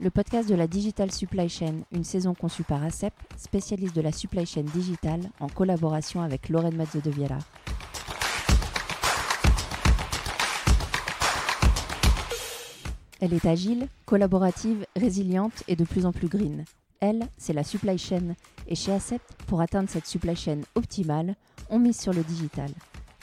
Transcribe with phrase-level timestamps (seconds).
[0.00, 4.12] le podcast de la Digital Supply Chain, une saison conçue par ACEP, spécialiste de la
[4.12, 7.38] supply chain digitale, en collaboration avec Lorraine Mazzo de Viella.
[13.20, 16.64] Elle est agile, collaborative, résiliente et de plus en plus green.
[17.00, 18.34] Elle, c'est la supply chain.
[18.66, 21.34] Et chez ACEP, pour atteindre cette supply chain optimale,
[21.68, 22.70] on mise sur le digital.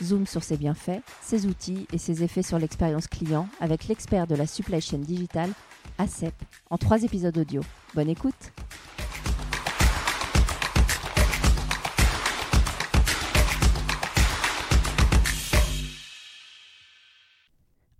[0.03, 4.35] Zoom sur ses bienfaits, ses outils et ses effets sur l'expérience client avec l'expert de
[4.35, 5.49] la supply chain digitale,
[5.99, 6.33] ACEP,
[6.69, 7.61] en trois épisodes audio.
[7.95, 8.51] Bonne écoute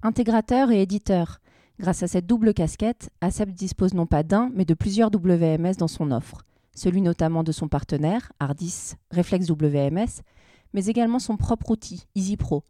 [0.03, 1.39] Intégrateur et éditeur.
[1.79, 5.87] Grâce à cette double casquette, ACEP dispose non pas d'un, mais de plusieurs WMS dans
[5.87, 6.43] son offre.
[6.75, 10.21] Celui notamment de son partenaire, Ardis Reflex WMS,
[10.73, 12.63] mais également son propre outil, EasyPro.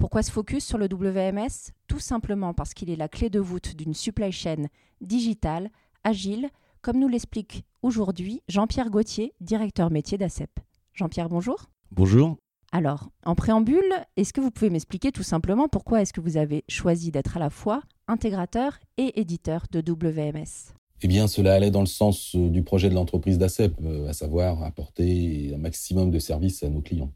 [0.00, 3.76] Pourquoi se focus sur le WMS Tout simplement parce qu'il est la clé de voûte
[3.76, 4.64] d'une supply chain
[5.02, 5.68] digitale,
[6.04, 6.48] agile,
[6.80, 10.48] comme nous l'explique aujourd'hui Jean-Pierre Gauthier, directeur métier d'ACEP.
[10.94, 11.66] Jean-Pierre, bonjour.
[11.90, 12.38] Bonjour.
[12.72, 16.64] Alors, en préambule, est-ce que vous pouvez m'expliquer tout simplement pourquoi est-ce que vous avez
[16.66, 21.80] choisi d'être à la fois intégrateur et éditeur de WMS eh bien, cela allait dans
[21.80, 26.18] le sens euh, du projet de l'entreprise d'ACEP, euh, à savoir apporter un maximum de
[26.18, 27.10] services à nos clients.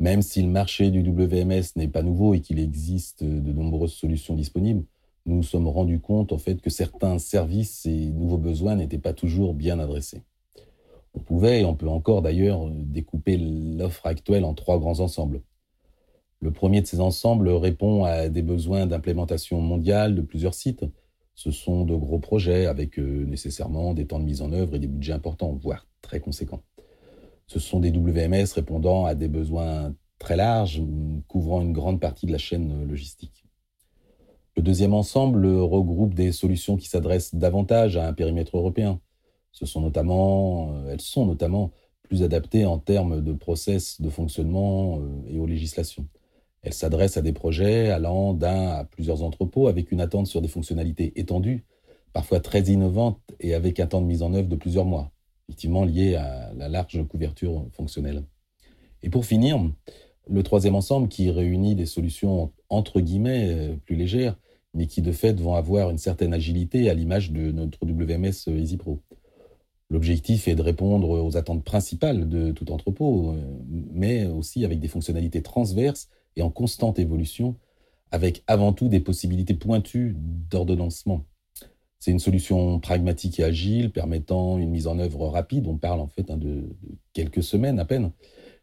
[0.00, 4.34] Même si le marché du WMS n'est pas nouveau et qu'il existe de nombreuses solutions
[4.34, 4.84] disponibles,
[5.26, 9.12] nous nous sommes rendus compte en fait que certains services et nouveaux besoins n'étaient pas
[9.12, 10.22] toujours bien adressés.
[11.12, 15.42] On pouvait, et on peut encore d'ailleurs, découper l'offre actuelle en trois grands ensembles.
[16.40, 20.86] Le premier de ces ensembles répond à des besoins d'implémentation mondiale de plusieurs sites.
[21.34, 24.78] Ce sont de gros projets avec euh, nécessairement des temps de mise en œuvre et
[24.78, 26.62] des budgets importants, voire très conséquents.
[27.50, 30.80] Ce sont des WMS répondant à des besoins très larges,
[31.26, 33.44] couvrant une grande partie de la chaîne logistique.
[34.56, 39.00] Le deuxième ensemble regroupe des solutions qui s'adressent davantage à un périmètre européen.
[39.60, 41.72] Euh, elles sont notamment
[42.04, 46.06] plus adaptées en termes de process de fonctionnement euh, et aux législations.
[46.62, 50.46] Elles s'adressent à des projets allant d'un à plusieurs entrepôts avec une attente sur des
[50.46, 51.64] fonctionnalités étendues,
[52.12, 55.10] parfois très innovantes et avec un temps de mise en œuvre de plusieurs mois
[55.50, 58.22] effectivement lié à la large couverture fonctionnelle.
[59.02, 59.58] Et pour finir,
[60.28, 64.36] le troisième ensemble qui réunit des solutions entre guillemets euh, plus légères,
[64.74, 69.00] mais qui de fait vont avoir une certaine agilité à l'image de notre WMS EasyPro.
[69.90, 73.42] L'objectif est de répondre aux attentes principales de tout entrepôt, euh,
[73.92, 77.56] mais aussi avec des fonctionnalités transverses et en constante évolution,
[78.12, 81.24] avec avant tout des possibilités pointues d'ordonnancement.
[82.00, 85.66] C'est une solution pragmatique et agile permettant une mise en œuvre rapide.
[85.66, 86.74] On parle en fait hein, de,
[87.12, 88.10] quelques semaines à peine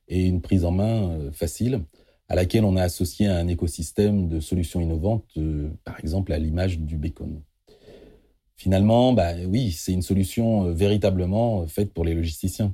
[0.08, 1.84] et une prise en main euh, facile
[2.30, 6.80] à laquelle on a associé un écosystème de solutions innovantes, euh, par exemple à l'image
[6.80, 7.42] du bacon.
[8.58, 12.74] Finalement, bah, oui, c'est une solution euh, véritablement faite pour les logisticiens.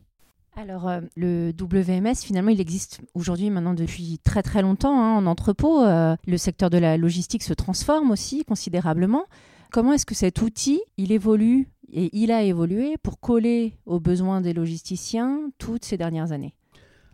[0.55, 5.83] Alors, le WMS, finalement, il existe aujourd'hui maintenant depuis très très longtemps hein, en entrepôt.
[5.83, 9.25] le secteur de la logistique se transforme aussi considérablement.
[9.73, 14.39] Comment est-ce que cet outil, il évolue et il a évolué pour coller aux besoins
[14.39, 16.53] des logisticiens toutes ces dernières années?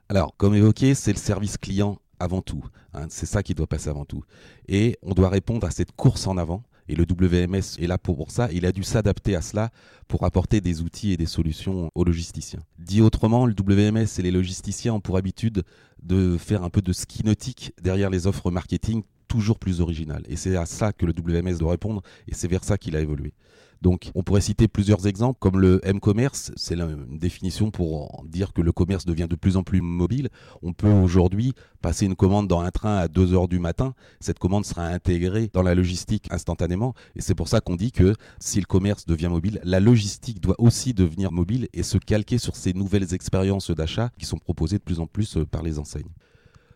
[0.10, 2.62] Alors, comme évoqué, c'est le service client avant tout.
[2.94, 3.06] Hein.
[3.08, 4.26] c'est ça qui doit passer avant tout.
[4.68, 6.64] Et on doit répondre à cette course en avant.
[6.90, 8.52] Et le WMS est là pour ça.
[8.52, 9.70] Il a dû s'adapter à cela
[10.10, 12.60] pour apporter des outils et des solutions aux logisticiens.
[12.78, 15.64] Dit autrement, le WMS et les logisticiens ont pour habitude
[16.04, 20.24] de faire un peu de ski nautique derrière les offres marketing toujours plus original.
[20.28, 23.00] Et c'est à ça que le WMS doit répondre, et c'est vers ça qu'il a
[23.00, 23.34] évolué.
[23.82, 28.62] Donc, on pourrait citer plusieurs exemples, comme le M-commerce, c'est une définition pour dire que
[28.62, 30.28] le commerce devient de plus en plus mobile.
[30.62, 33.94] On peut aujourd'hui passer une commande dans un train à 2 heures du matin.
[34.20, 36.94] Cette commande sera intégrée dans la logistique instantanément.
[37.16, 40.60] Et c'est pour ça qu'on dit que si le commerce devient mobile, la logistique doit
[40.60, 44.84] aussi devenir mobile et se calquer sur ces nouvelles expériences d'achat qui sont proposées de
[44.84, 46.12] plus en plus euh, par les enseignes.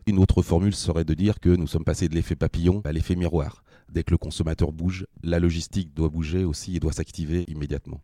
[0.06, 3.16] Une autre formule serait de dire que nous sommes passés de l'effet papillon à l'effet
[3.16, 3.63] miroir.
[3.89, 8.01] Dès que le consommateur bouge, la logistique doit bouger aussi et doit s'activer immédiatement.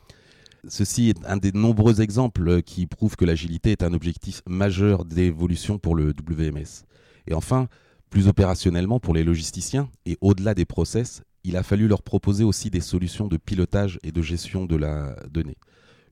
[0.67, 5.77] Ceci est un des nombreux exemples qui prouvent que l'agilité est un objectif majeur d'évolution
[5.77, 6.85] pour le WMS.
[7.27, 7.67] Et enfin,
[8.09, 12.69] plus opérationnellement pour les logisticiens et au-delà des process, il a fallu leur proposer aussi
[12.69, 15.57] des solutions de pilotage et de gestion de la donnée.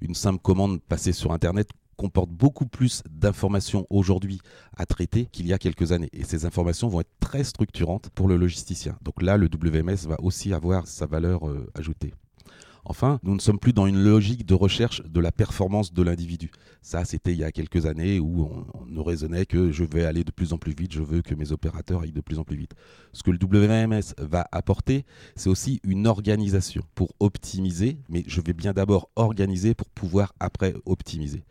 [0.02, 4.40] Une simple commande passée sur Internet comporte beaucoup plus d'informations aujourd'hui
[4.78, 6.10] à traiter qu'il y a quelques années.
[6.14, 8.98] Et ces informations vont être très structurantes pour le logisticien.
[9.02, 12.14] Donc là, le WMS va aussi avoir sa valeur euh, ajoutée.
[12.90, 16.52] Enfin, nous ne sommes plus dans une logique de recherche de la performance de l'individu.
[16.82, 20.24] Ça, c'était il y a quelques années où on, ne raisonnait que je vais aller
[20.24, 22.56] de plus en plus vite, je veux que mes opérateurs aillent de plus en plus
[22.56, 22.76] vite.
[23.12, 25.06] Ce que le WMS va apporter,
[25.36, 30.74] c'est aussi une organisation pour optimiser, mais je vais bien d'abord organiser pour pouvoir après
[30.86, 31.44] optimiser.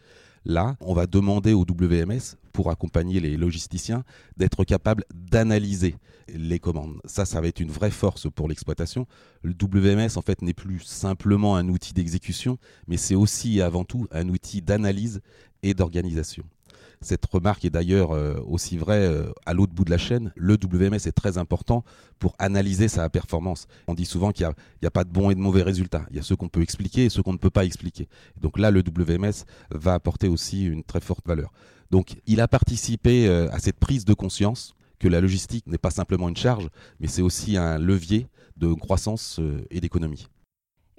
[0.48, 4.04] Là, on va demander au WMS, pour accompagner les logisticiens,
[4.36, 5.96] d'être capable d'analyser
[6.28, 7.00] les commandes.
[7.04, 9.08] Ça, ça va être une vraie force pour l'exploitation.
[9.42, 13.82] Le WMS, en fait, n'est plus simplement un outil d'exécution, mais c'est aussi et avant
[13.82, 15.20] tout un outil d'analyse
[15.64, 16.44] et d'organisation.
[17.00, 20.32] Cette remarque est d'ailleurs euh, aussi vraie euh, à l'autre bout de la chaîne.
[20.36, 21.84] Le WMS est très important
[22.18, 23.66] pour analyser sa performance.
[23.86, 24.46] On dit souvent qu'il
[24.82, 26.06] n'y a, pas de bons et de mauvais résultats.
[26.10, 28.08] Il y a ceux qu'on peut expliquer et ceux qu'on ne peut pas expliquer.
[28.40, 31.52] Donc là, le WMS va apporter aussi une très forte valeur.
[31.90, 35.90] Donc il a participé euh, à cette prise de conscience que la logistique n'est pas
[35.90, 36.68] simplement une charge,
[37.00, 38.26] mais c'est aussi un levier
[38.56, 39.38] de croissance
[39.70, 40.26] et d'économie.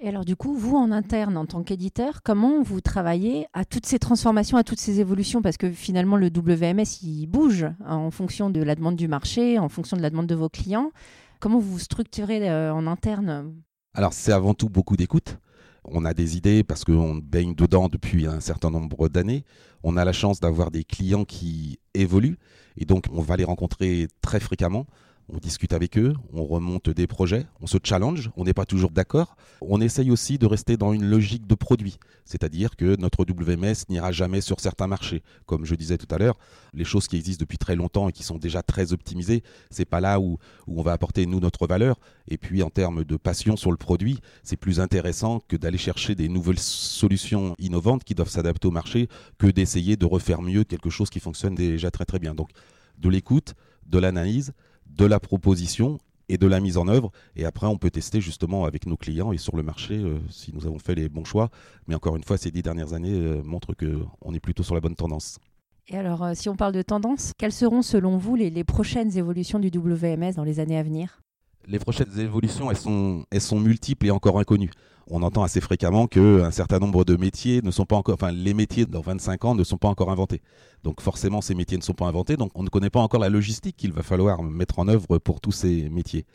[0.00, 3.86] Et alors du coup, vous en interne, en tant qu'éditeur, comment vous travaillez à toutes
[3.86, 5.42] ces transformations, à toutes ces évolutions?
[5.42, 9.68] Parce que finalement, le WMS, il bouge en fonction de la demande du marché, en
[9.68, 10.92] fonction de la demande de vos clients.
[11.40, 13.52] Comment vous vous structurez euh, en interne?
[13.94, 15.38] Alors c'est avant tout beaucoup d'écoute.
[15.84, 19.44] On a des idées parce qu'on baigne dedans depuis un certain nombre d'années.
[19.82, 22.38] On a la chance d'avoir des clients qui évoluent
[22.76, 24.86] et donc on va les rencontrer très fréquemment
[25.28, 28.90] on discute avec eux, on remonte des projets, on se challenge, on n'est pas toujours
[28.90, 29.36] d'accord.
[29.60, 34.10] On essaye aussi de rester dans une logique de produit, c'est-à-dire que notre WMS n'ira
[34.10, 35.22] jamais sur certains marchés.
[35.46, 36.38] Comme je disais tout à l'heure,
[36.72, 40.00] les choses qui existent depuis très longtemps et qui sont déjà très optimisées, c'est pas
[40.00, 41.98] là où, où on va apporter nous notre valeur.
[42.28, 46.14] Et puis en termes de passion sur le produit, c'est plus intéressant que d'aller chercher
[46.14, 50.90] des nouvelles solutions innovantes qui doivent s'adapter au marché que d'essayer de refaire mieux quelque
[50.90, 52.34] chose qui fonctionne déjà très très bien.
[52.34, 52.50] Donc
[52.98, 53.54] de l'écoute,
[53.86, 54.52] de l'analyse,
[54.88, 55.98] de la proposition
[56.28, 57.10] et de la mise en œuvre.
[57.36, 60.52] Et après, on peut tester justement avec nos clients et sur le marché euh, si
[60.54, 61.50] nous avons fait les bons choix.
[61.86, 64.80] Mais encore une fois, ces dix dernières années euh, montrent qu'on est plutôt sur la
[64.80, 65.38] bonne tendance.
[65.88, 69.16] Et alors, euh, si on parle de tendance, quelles seront selon vous les, les prochaines
[69.16, 71.20] évolutions du WMS dans les années à venir?
[71.70, 74.70] Les prochaines évolutions, elles sont, multiples et encore inconnues
[75.10, 78.52] on entend assez fréquemment qu'un certain nombre de métiers ne sont pas encore, enfin les
[78.52, 80.42] métiers dans 25 ans ne sont pas encore inventés.
[80.84, 83.30] Donc forcément ces métiers ne sont pas inventés, donc on ne connaît pas encore la
[83.30, 86.26] logistique qu'il va falloir mettre en œuvre pour tous ces métiers.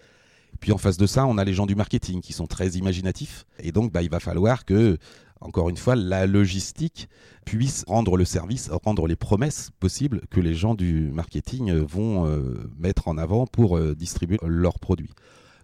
[0.60, 3.46] Puis en face de ça, on a les gens du marketing qui sont très imaginatifs,
[3.60, 4.98] et donc bah, il va falloir que
[5.44, 7.10] encore une fois, la logistique
[7.46, 12.70] puisse rendre le service, rendre les promesses possibles que les gens du marketing vont euh,
[12.80, 15.12] mettre en avant pour euh, distribuer leurs produits.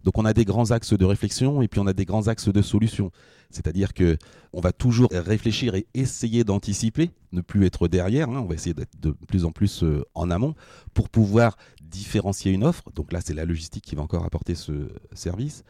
[0.04, 2.50] Donc on a des grands axes de réflexion et puis on a des grands axes
[2.50, 3.12] de solution.
[3.52, 4.18] C'est-à-dire que
[4.54, 8.30] on va toujours réfléchir et essayer d'anticiper, ne plus être derrière.
[8.30, 8.42] Hein.
[8.44, 10.56] on va essayer d'être de plus en plus euh, en amont
[10.94, 12.84] pour pouvoir différencier une offre.
[12.96, 15.64] Donc là, c'est la logistique qui va encore apporter ce service.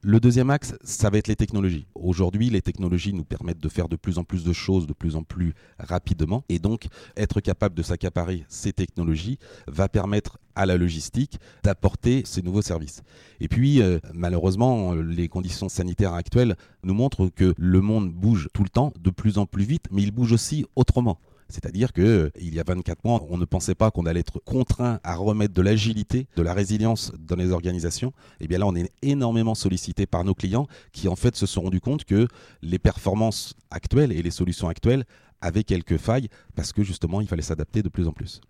[0.00, 1.88] Le deuxième axe, ça va être les technologies.
[1.96, 5.16] Aujourd'hui, les technologies nous permettent de faire de plus en plus de choses de plus
[5.16, 6.44] en plus rapidement.
[6.48, 6.86] Et donc,
[7.16, 13.02] être capable de s'accaparer ces technologies va permettre à la logistique d'apporter ces nouveaux services.
[13.40, 16.54] Et puis, euh, malheureusement, les conditions sanitaires actuelles
[16.84, 20.04] nous montrent que le monde bouge tout le temps, de plus en plus vite, mais
[20.04, 21.18] il bouge aussi autrement.
[21.48, 24.40] C'est-à-dire que euh, il y a 24 mois, on ne pensait pas qu'on allait être
[24.44, 28.08] contraint à remettre de l'agilité, de la résilience dans les organisations.
[28.40, 31.46] Et eh bien là, on est énormément sollicité par nos clients qui en fait se
[31.46, 32.28] sont rendus compte que
[32.62, 35.04] les performances actuelles et les solutions actuelles
[35.40, 38.40] avaient quelques failles parce que justement, il fallait s'adapter de plus en plus.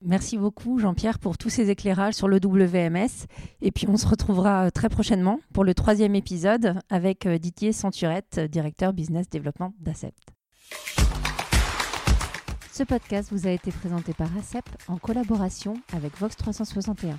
[0.00, 3.26] Merci beaucoup Jean-Pierre pour tous ces éclairages sur le WMS.
[3.60, 7.72] Et puis on se retrouvera euh, très prochainement pour le troisième épisode avec euh, Didier
[7.72, 10.37] Centurette, directeur business développement d'Acept.
[12.78, 17.18] Ce podcast vous a été présenté par ACEP en collaboration avec Vox 361.